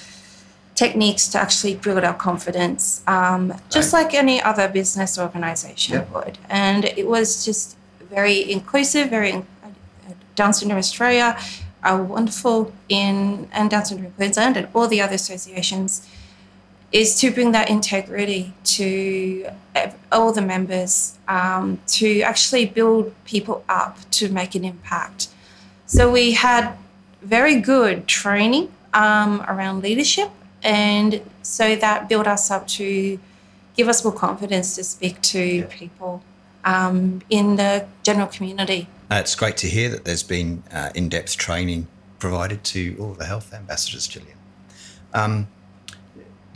techniques 0.75 1.27
to 1.29 1.38
actually 1.38 1.75
build 1.75 2.05
our 2.05 2.14
confidence, 2.14 3.03
um, 3.07 3.55
just 3.71 3.92
right. 3.92 4.05
like 4.05 4.14
any 4.14 4.40
other 4.42 4.69
business 4.69 5.19
organization 5.19 5.95
yep. 5.95 6.12
would. 6.12 6.38
And 6.49 6.85
it 6.85 7.07
was 7.07 7.45
just 7.45 7.77
very 8.11 8.51
inclusive, 8.51 9.09
very 9.11 9.33
uh, 9.33 9.42
Down 10.35 10.53
Syndrome 10.53 10.79
Australia 10.79 11.38
are 11.83 12.03
wonderful 12.03 12.73
in 12.88 13.49
and 13.53 13.71
Down 13.71 13.85
Syndrome 13.85 14.12
Queensland 14.12 14.57
and 14.57 14.69
all 14.75 14.87
the 14.87 15.01
other 15.01 15.14
associations 15.14 16.07
is 16.92 17.18
to 17.20 17.31
bring 17.31 17.53
that 17.53 17.68
integrity 17.68 18.55
to 18.64 19.51
all 20.12 20.33
the 20.33 20.40
members 20.40 21.18
um, 21.29 21.79
to 21.87 22.22
actually 22.22 22.66
build 22.66 23.12
people 23.25 23.64
up 23.68 23.99
to 24.11 24.29
make 24.29 24.55
an 24.55 24.64
impact. 24.64 25.29
So 25.87 26.11
we 26.11 26.33
had 26.33 26.75
very 27.22 27.61
good 27.61 28.07
training 28.07 28.72
um, 28.94 29.44
around 29.49 29.83
leadership, 29.83 30.31
and 30.62 31.20
so 31.42 31.77
that 31.77 32.09
built 32.09 32.27
us 32.27 32.51
up 32.51 32.66
to 32.68 33.18
give 33.77 33.88
us 33.88 34.05
more 34.05 34.14
confidence 34.14 34.75
to 34.77 34.85
speak 34.85 35.20
to 35.20 35.44
yeah. 35.44 35.66
people 35.68 36.22
um, 36.64 37.20
in 37.29 37.57
the 37.57 37.87
general 38.03 38.27
community. 38.27 38.88
Uh, 39.11 39.16
it's 39.16 39.35
great 39.35 39.57
to 39.59 39.68
hear 39.68 39.88
that 39.88 40.05
there's 40.05 40.22
been 40.22 40.62
uh, 40.72 40.90
in-depth 40.94 41.37
training 41.37 41.87
provided 42.18 42.64
to 42.64 42.96
all 42.99 43.12
the 43.12 43.27
health 43.27 43.53
ambassadors, 43.53 44.07
Gillian. 44.07 44.38
Um, 45.14 45.49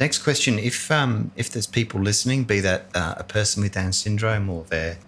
next 0.00 0.18
question: 0.18 0.58
If 0.58 0.90
um, 0.90 1.30
if 1.36 1.50
there's 1.50 1.66
people 1.66 2.00
listening, 2.00 2.44
be 2.44 2.60
that 2.60 2.86
uh, 2.94 3.14
a 3.18 3.24
person 3.24 3.62
with 3.62 3.72
Down 3.72 3.92
syndrome 3.92 4.50
or 4.50 4.64
their 4.64 4.98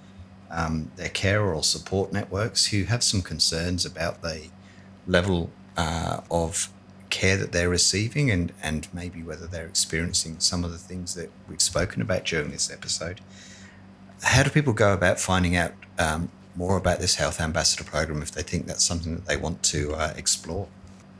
um, 0.51 0.93
their 0.97 1.09
carer 1.09 1.55
or 1.55 1.65
support 1.65 2.13
networks 2.13 2.67
who 2.67 2.85
have 2.85 3.03
some 3.03 3.23
concerns 3.23 3.85
about 3.85 4.23
the 4.23 4.49
level 5.07 5.51
uh, 5.77 6.21
of 6.31 6.69
care 7.11 7.37
that 7.37 7.53
they're 7.53 7.69
receiving 7.69 8.31
and, 8.31 8.53
and 8.63 8.89
maybe 8.93 9.23
whether 9.23 9.47
they're 9.47 9.67
experiencing 9.67 10.39
some 10.41 10.65
of 10.65 10.73
the 10.73 10.79
things 10.79 11.15
that 11.15 11.31
we've 11.49 11.61
spoken 11.61 12.01
about 12.01 12.25
during 12.25 12.51
this 12.51 12.71
episode. 12.71 13.21
How 14.23 14.43
do 14.43 14.51
people 14.51 14.73
go 14.73 14.93
about 14.93 15.19
finding 15.19 15.57
out 15.57 15.73
um, 15.99 16.31
more 16.55 16.77
about 16.77 17.01
this 17.01 17.17
Health 17.17 17.41
Ambassador 17.41 17.85
program 17.85 18.23
if 18.23 18.33
they 18.33 18.43
think 18.43 18.67
that's 18.67 18.85
something 18.85 19.15
that 19.15 19.27
they 19.27 19.37
want 19.37 19.63
to 19.65 19.95
uh, 19.95 20.15
explore? 20.17 20.69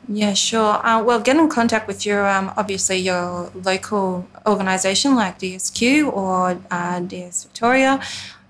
Yeah, 0.07 0.33
sure. 0.33 0.85
Uh, 0.85 1.01
well, 1.01 1.21
get 1.21 1.37
in 1.37 1.47
contact 1.47 1.87
with 1.87 2.05
your 2.05 2.27
um, 2.27 2.51
obviously 2.57 2.97
your 2.97 3.49
local 3.63 4.27
organisation 4.45 5.15
like 5.15 5.39
DSQ 5.39 6.11
or 6.11 6.59
uh, 6.69 6.99
DS 6.99 7.45
Victoria 7.45 8.01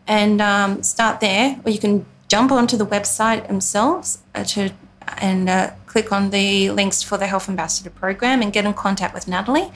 and 0.07 0.41
um, 0.41 0.81
start 0.81 1.19
there, 1.19 1.59
or 1.63 1.71
you 1.71 1.79
can 1.79 2.05
jump 2.27 2.51
onto 2.51 2.75
the 2.75 2.85
website 2.85 3.47
themselves 3.47 4.19
uh, 4.33 4.43
to 4.43 4.71
and 5.19 5.49
uh, 5.49 5.69
click 5.85 6.11
on 6.11 6.31
the 6.31 6.71
links 6.71 7.03
for 7.03 7.17
the 7.17 7.27
Health 7.27 7.47
Ambassador 7.49 7.89
program 7.91 8.41
and 8.41 8.51
get 8.51 8.65
in 8.65 8.73
contact 8.73 9.13
with 9.13 9.27
Natalie, 9.27 9.71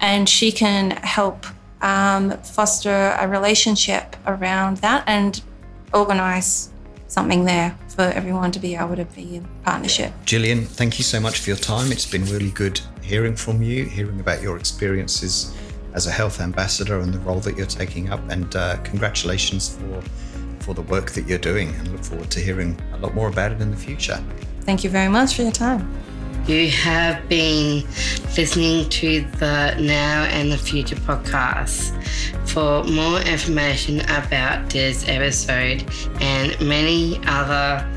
and 0.00 0.28
she 0.28 0.50
can 0.50 0.90
help 0.90 1.46
um, 1.80 2.36
foster 2.38 3.14
a 3.20 3.28
relationship 3.28 4.16
around 4.26 4.78
that 4.78 5.04
and 5.06 5.42
organise 5.92 6.70
something 7.14 7.44
there 7.44 7.78
for 7.86 8.02
everyone 8.02 8.50
to 8.50 8.58
be 8.58 8.74
able 8.74 8.96
to 8.96 9.04
be 9.04 9.36
in 9.36 9.48
partnership. 9.62 10.12
Gillian, 10.24 10.64
thank 10.64 10.98
you 10.98 11.04
so 11.04 11.20
much 11.20 11.38
for 11.38 11.50
your 11.50 11.56
time. 11.56 11.92
It's 11.92 12.10
been 12.10 12.24
really 12.24 12.50
good 12.50 12.80
hearing 13.02 13.36
from 13.36 13.62
you, 13.62 13.84
hearing 13.84 14.18
about 14.18 14.42
your 14.42 14.56
experiences 14.56 15.56
as 15.92 16.08
a 16.08 16.10
health 16.10 16.40
ambassador 16.40 16.98
and 16.98 17.14
the 17.14 17.20
role 17.20 17.38
that 17.40 17.56
you're 17.56 17.66
taking 17.66 18.10
up. 18.10 18.20
And 18.30 18.54
uh, 18.56 18.78
congratulations 18.78 19.76
for 19.76 20.02
for 20.58 20.74
the 20.74 20.82
work 20.82 21.10
that 21.12 21.28
you're 21.28 21.38
doing. 21.52 21.68
And 21.68 21.88
look 21.92 22.02
forward 22.02 22.30
to 22.32 22.40
hearing 22.40 22.80
a 22.94 22.98
lot 22.98 23.14
more 23.14 23.28
about 23.28 23.52
it 23.52 23.60
in 23.60 23.70
the 23.70 23.76
future. 23.76 24.18
Thank 24.62 24.82
you 24.82 24.90
very 24.90 25.10
much 25.10 25.36
for 25.36 25.42
your 25.42 25.52
time. 25.52 25.82
You 26.46 26.70
have 26.72 27.26
been 27.26 27.86
listening 28.36 28.90
to 28.90 29.22
the 29.38 29.74
Now 29.80 30.24
and 30.24 30.52
the 30.52 30.58
Future 30.58 30.96
podcast. 30.96 31.98
For 32.46 32.84
more 32.84 33.20
information 33.20 34.00
about 34.00 34.68
this 34.68 35.08
episode 35.08 35.86
and 36.20 36.60
many 36.60 37.18
other 37.26 37.90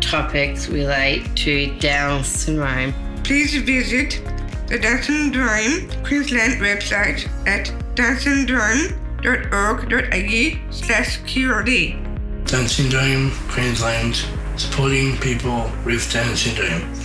topics 0.00 0.68
relate 0.68 1.36
to 1.36 1.78
Down 1.78 2.24
syndrome, 2.24 2.94
please 3.22 3.54
visit 3.56 4.22
the 4.68 4.78
Down 4.78 5.02
Syndrome 5.02 5.90
Queensland 6.02 6.54
website 6.62 7.28
at 7.46 7.66
downsyndrome.org.au 7.96 10.72
slash 10.72 11.20
QLD. 11.20 12.46
Down 12.46 12.66
Syndrome 12.66 13.30
Queensland, 13.50 14.24
supporting 14.56 15.18
people 15.18 15.70
with 15.84 16.10
Down 16.10 16.34
syndrome 16.34 16.99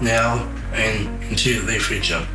now 0.00 0.46
and 0.72 1.22
into 1.24 1.60
the 1.62 1.78
future. 1.78 2.26